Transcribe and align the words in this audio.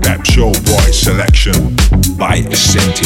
that's 0.00 0.36
your 0.36 0.52
boy 0.52 0.90
selection 0.90 1.76
by 2.16 2.40
Senti 2.52 3.03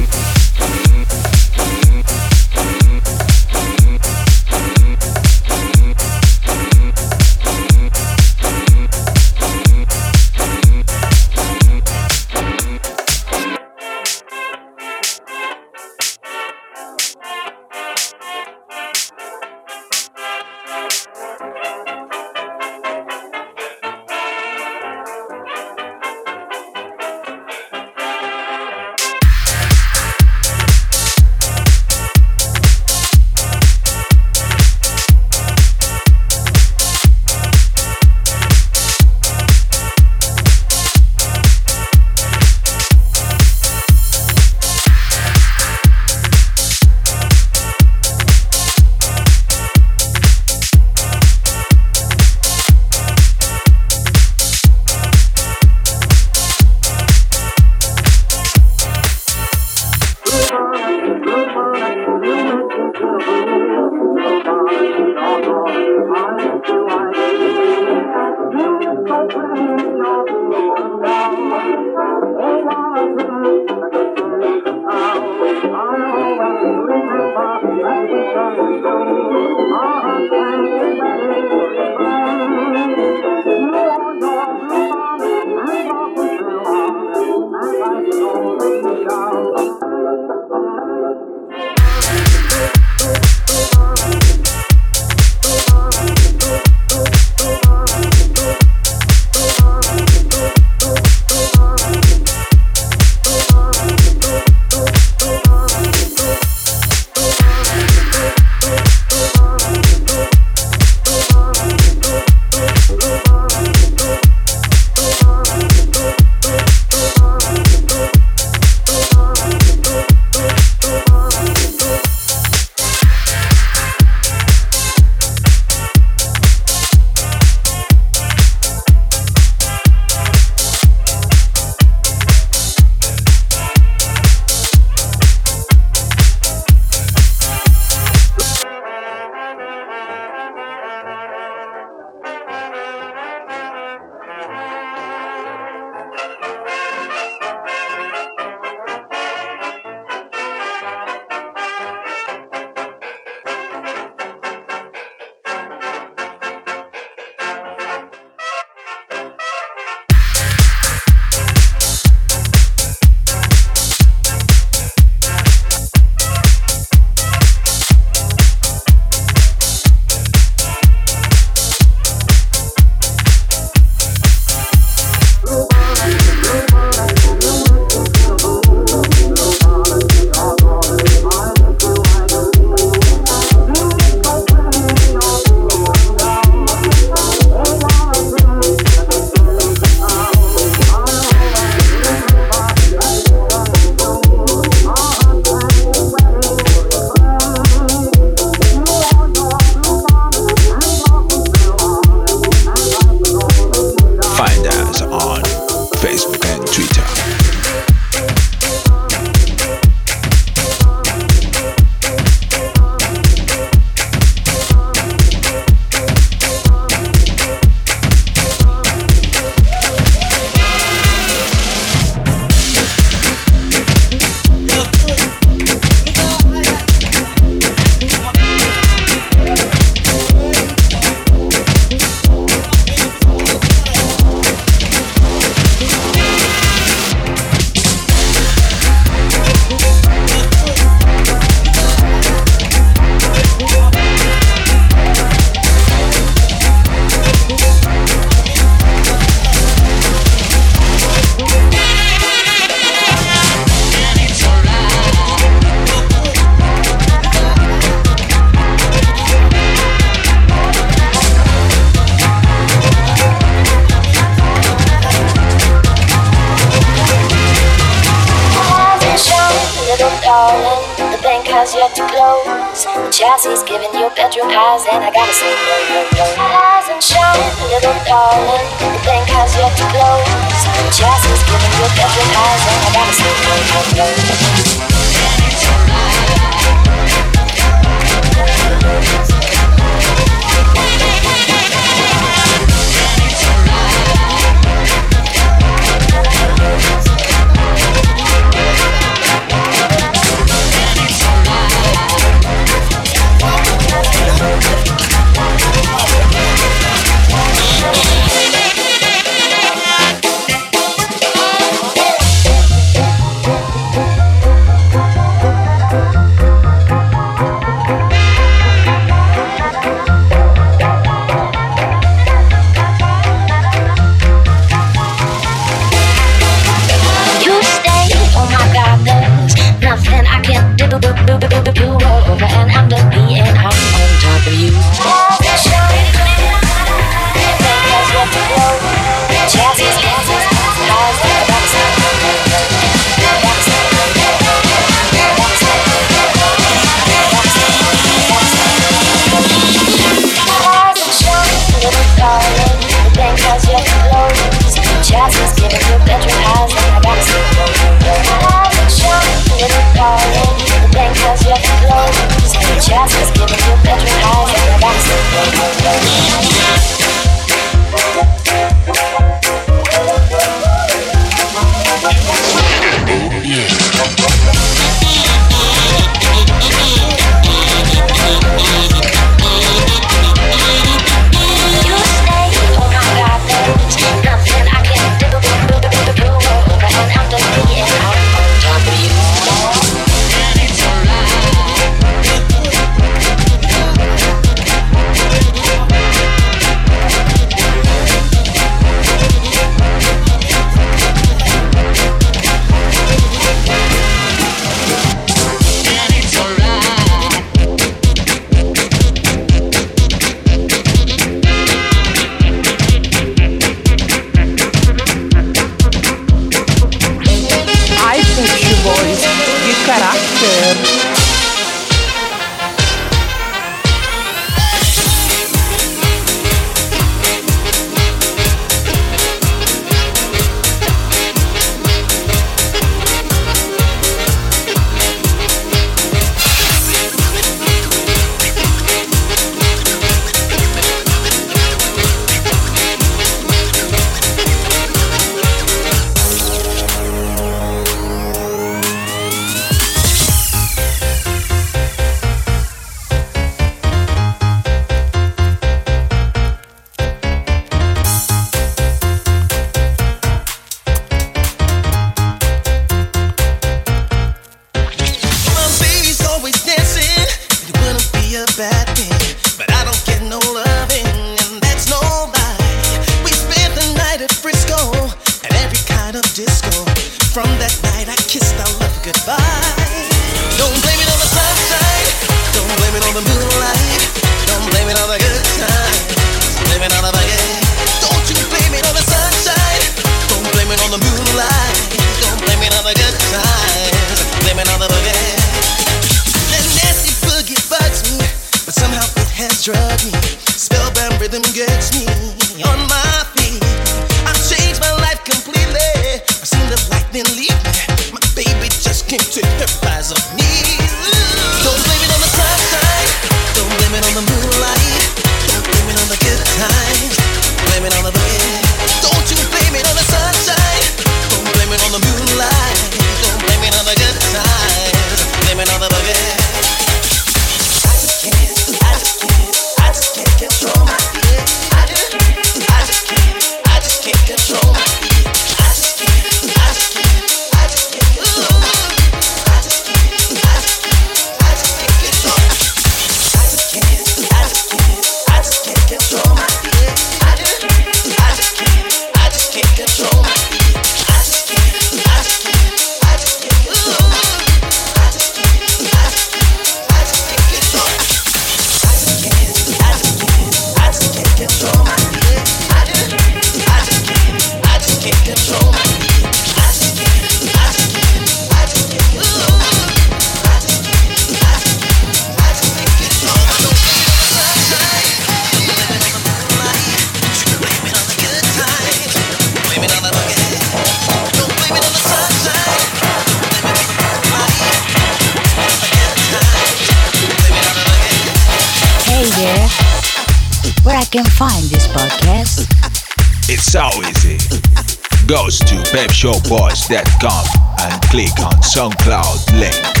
Goes 595.91 596.21
to 596.21 596.27
pepshowboys.com 596.27 597.45
and 597.81 598.01
click 598.03 598.39
on 598.39 598.53
SoundCloud 598.61 599.59
link. 599.59 600.00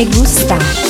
Me 0.00 0.06
gusta. 0.06 0.89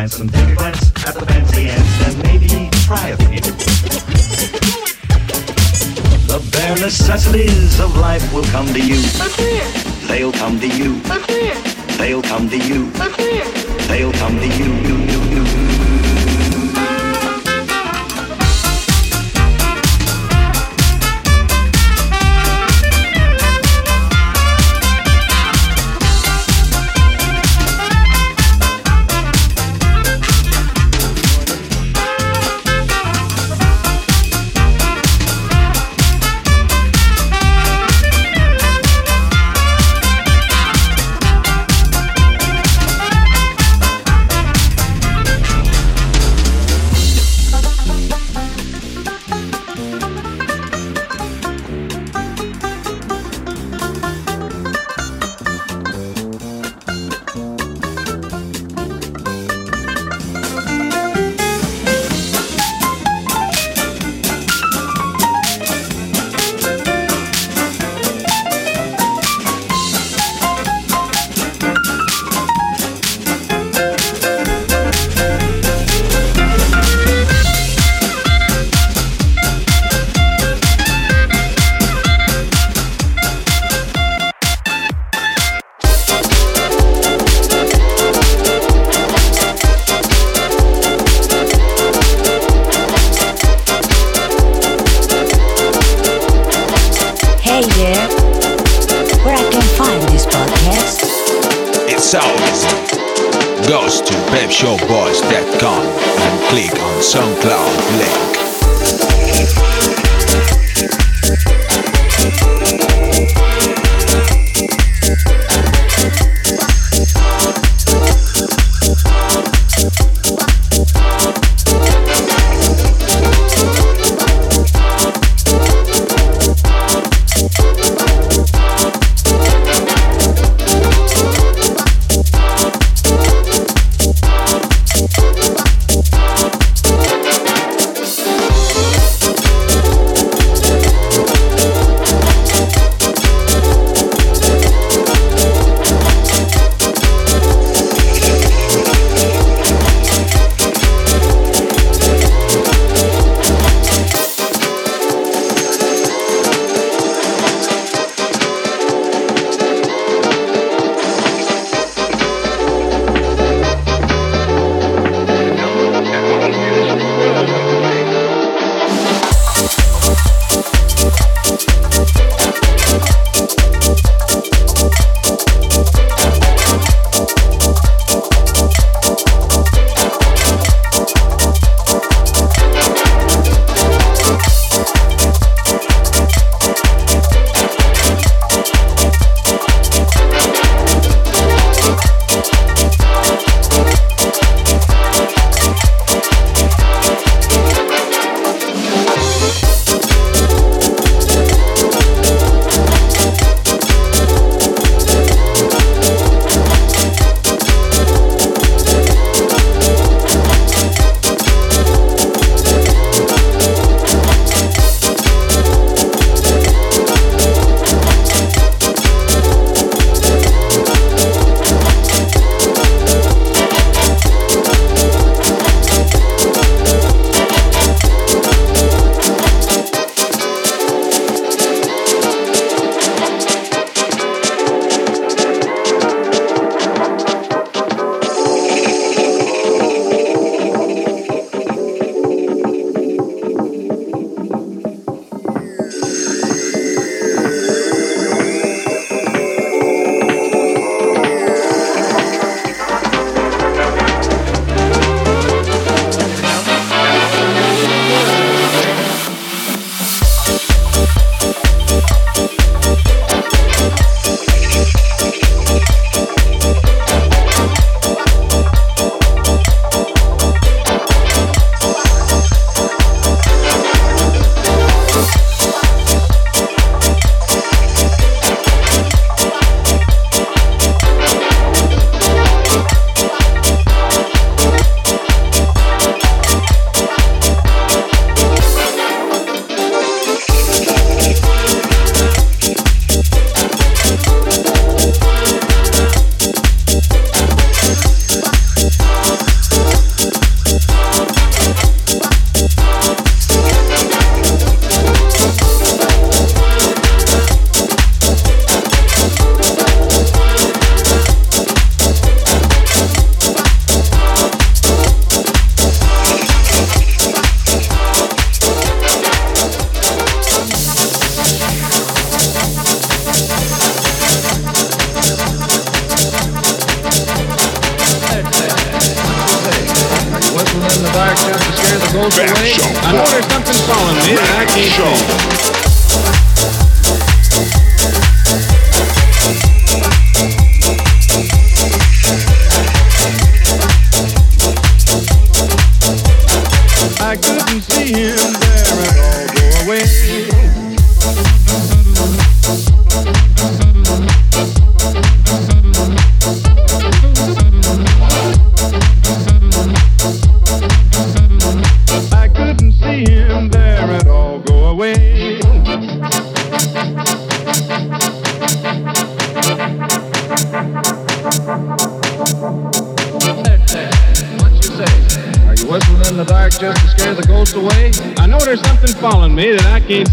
And 0.00 0.10
some 0.10 0.28
plants 0.28 0.90
at 1.06 1.14
the 1.14 1.26
fancy 1.26 1.68
ends, 1.68 1.98
then 2.00 2.22
maybe 2.22 2.70
try 2.86 3.08
a 3.08 3.16
few. 3.18 3.40
The 6.26 6.40
bare 6.52 6.76
necessities 6.76 7.78
of 7.80 7.94
life 7.98 8.32
will 8.32 8.44
come 8.44 8.66
to 8.68 8.80
you. 8.80 9.00
They'll 10.08 10.32
come 10.32 10.58
to 10.58 10.68
you. 10.68 11.00
They'll 11.98 12.22
come 12.22 12.48
to 12.48 12.56
you. 12.56 12.90
They'll 13.88 14.12
come 14.12 14.40
to 14.40 14.46
you. 14.46 14.64
you, 14.64 14.96
you, 15.12 15.22
you. 15.24 15.29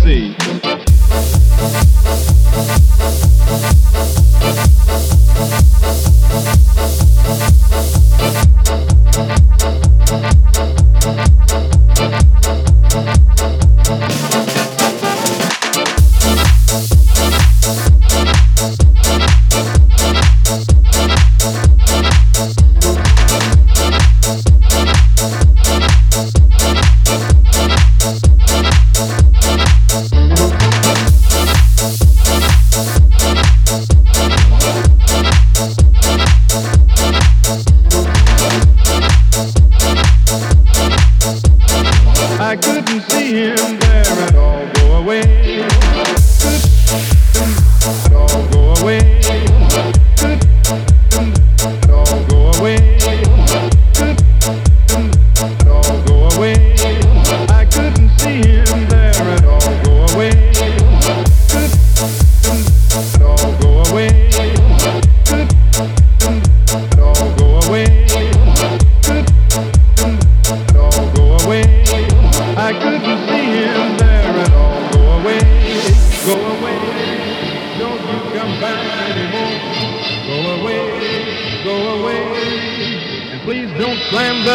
sei. 0.07 0.36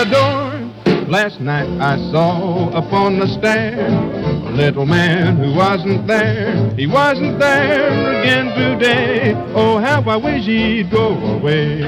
Door. 0.04 0.72
Last 1.08 1.40
night 1.40 1.68
I 1.80 1.96
saw 2.10 2.70
upon 2.70 3.18
the 3.18 3.26
stair 3.26 3.86
a 3.86 4.50
little 4.50 4.86
man 4.86 5.36
who 5.36 5.54
wasn't 5.54 6.06
there. 6.06 6.70
He 6.74 6.86
wasn't 6.86 7.38
there 7.38 8.20
again 8.20 8.46
today. 8.56 9.34
Oh, 9.54 9.78
how 9.78 10.02
I 10.02 10.16
wish 10.16 10.44
he'd 10.44 10.90
go 10.90 11.14
away. 11.14 11.82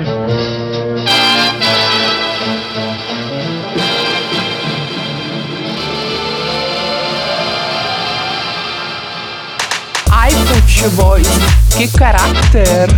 Ai, 10.10 10.30
Pet 10.48 10.96
Boys, 10.96 11.28
que 11.76 11.88
caráter! 11.88 12.88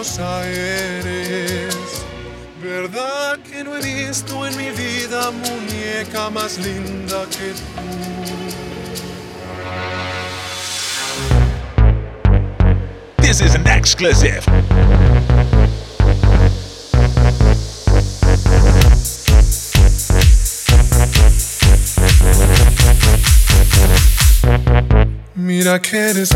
Preciosa 0.00 0.46
eres. 0.46 1.76
¿Verdad 2.62 3.38
que 3.40 3.62
no 3.64 3.76
he 3.76 3.82
visto 3.82 4.46
en 4.46 4.56
mi 4.56 4.70
vida 4.70 5.30
muñeca 5.30 6.30
más 6.30 6.58
linda 6.58 7.26
que 7.30 7.52
tú? 7.52 7.62
This 13.18 13.40
is 13.42 13.54
an 13.54 13.66
exclusive. 13.66 14.44
Mira 25.34 25.80
que 25.80 25.96
eres. 25.96 26.30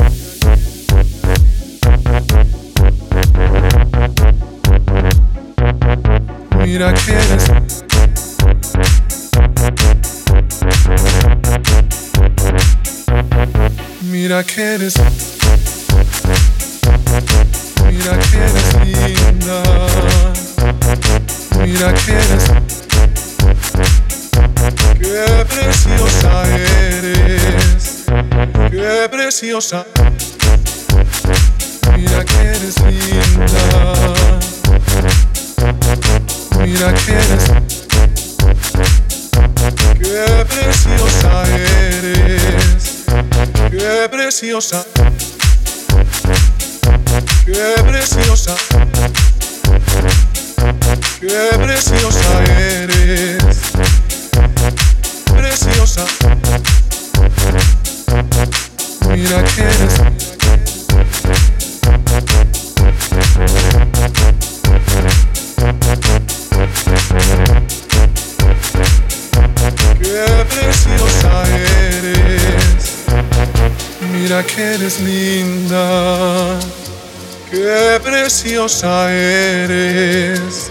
Mira 6.74 6.92
que 6.92 7.12
eres. 7.12 7.44
Mira 14.02 14.42
que 14.42 14.60
eres. 14.60 14.94
Mira 17.86 18.18
que 18.18 18.36
eres 18.38 18.74
linda. 18.82 19.62
Mira 21.60 21.94
que 21.94 22.10
eres. 22.10 22.44
Qué 24.98 25.44
preciosa 25.48 26.42
eres. 26.58 28.04
Qué 28.72 29.08
preciosa. 29.08 29.86
Mira 31.96 32.24
que 32.24 32.34
eres 32.34 32.74
linda. 32.80 34.53
Mira. 36.74 36.92
Qué 40.00 40.44
preciosa 40.48 41.44
eres. 41.46 42.84
Qué 43.70 44.08
preciosa. 44.10 44.84
Qué 47.46 47.82
preciosa. 47.86 48.54
Qué 51.20 51.58
preciosa 51.58 52.23
preciosa 78.44 79.10
eres. 79.10 80.70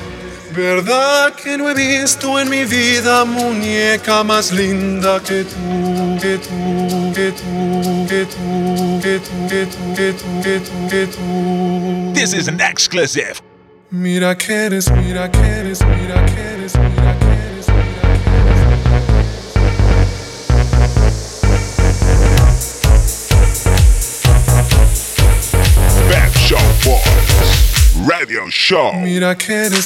¿Verdad 0.55 1.33
que 1.33 1.57
no 1.57 1.69
he 1.71 1.73
visto 1.73 2.39
en 2.39 2.47
mi 2.47 2.65
vida 2.65 3.25
muñeca 3.25 4.23
más 4.23 4.51
linda 4.51 5.19
que 5.19 5.43
tú, 5.43 6.19
que 6.21 6.37
tú, 6.37 7.11
que 7.15 7.31
tú, 7.31 8.07
que 8.07 8.25
tú, 8.25 9.01
que 9.01 9.19
tú, 9.19 9.49
que 9.49 9.65
tú, 9.65 9.95
que 9.95 10.13
tú, 10.13 10.41
que 10.43 10.59
tú, 10.59 10.87
que 10.89 11.07
tú? 11.07 12.13
This 12.13 12.33
is 12.33 12.47
an 12.47 12.61
exclusive. 12.61 13.41
Mira 13.89 14.37
que 14.37 14.53
eres, 14.53 14.91
mira 14.91 15.31
que 15.31 15.39
eres, 15.39 15.79
mira 15.81 16.25
que 16.25 16.41
eres, 16.41 16.75
mira 16.75 17.15
que 17.15 17.19
eres. 17.19 17.22
Show. 28.65 28.93
Mira 28.93 29.35
que 29.35 29.51
eres. 29.51 29.85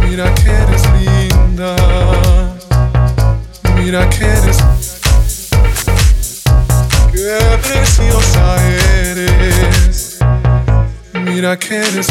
Mira 0.00 0.32
que 0.32 0.48
eres 0.48 0.82
linda. 0.96 1.76
Mira 3.76 4.08
que 4.08 4.24
eres. 4.24 4.56
Qué 7.12 7.58
preciosa 7.62 8.56
eres. 9.10 10.18
Mira 11.12 11.54
que 11.58 11.74
eres. 11.74 12.06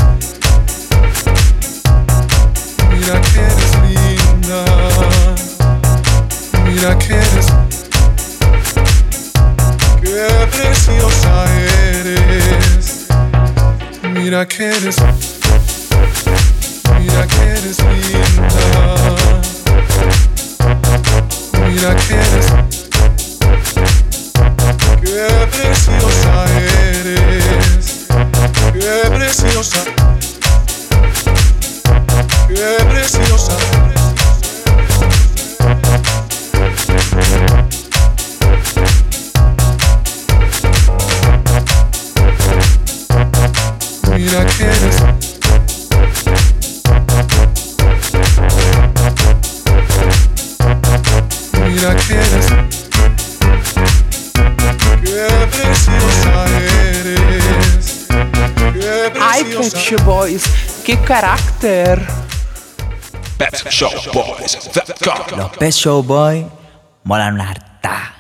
Mira 2.92 3.22
que 3.22 3.40
eres 3.40 3.72
linda. 3.90 4.66
Mira 6.64 6.96
que 7.00 7.14
eres. 7.14 7.48
Qué 10.00 10.48
preciosa 10.52 11.46
eres. 11.98 12.93
Mira 14.24 14.46
que 14.46 14.64
eres. 14.64 14.96
Mira 16.98 17.28
que 17.28 17.42
eres 17.42 17.78
linda. 17.80 18.48
Mira 21.68 21.94
que 21.94 22.14
eres. 22.14 22.48
Qué 25.02 25.28
preciosa 25.52 26.46
eres. 27.02 27.86
Qué 28.72 29.10
preciosa. 29.10 29.84
Qué 32.48 32.86
preciosa. 32.92 33.58
piraqueiras. 44.24 44.96
Piraqueiras. 51.52 52.48
Ai, 59.20 59.44
Pet 59.44 59.96
Boys, 60.04 60.44
que 60.86 60.96
caráter! 60.98 62.00
Pet 63.38 63.72
Show 63.72 63.92
Boys, 64.14 64.58
Não, 65.36 65.50
Pet 65.50 65.72
Show 65.74 66.02
Boy, 66.02 66.46
mola 67.04 67.32
no 67.32 67.42
artar. 67.42 68.14